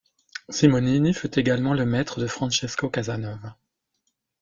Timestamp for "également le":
1.37-1.85